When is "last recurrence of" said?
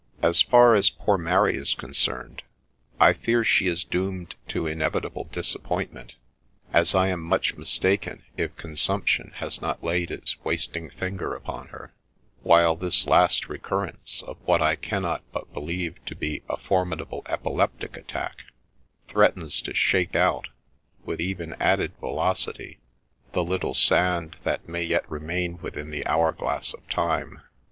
13.05-14.37